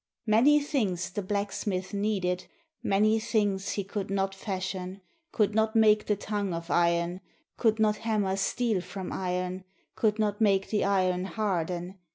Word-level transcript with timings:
Many 0.25 0.59
things 0.59 1.11
the 1.11 1.21
blacksmith 1.21 1.93
needed, 1.93 2.47
Many 2.81 3.19
things 3.19 3.73
he 3.73 3.83
could 3.83 4.09
not 4.09 4.33
fashion, 4.33 5.01
Could 5.31 5.53
not 5.53 5.75
make 5.75 6.07
the 6.07 6.15
tongue 6.15 6.55
of 6.55 6.71
iron 6.71 7.21
Could 7.55 7.77
not 7.79 7.97
hammer 7.97 8.35
steel 8.35 8.81
from 8.81 9.13
iron. 9.13 9.63
Could 9.93 10.17
not 10.17 10.41
make 10.41 10.71
the 10.71 10.83
iron 10.85 11.25
harden. 11.25 11.99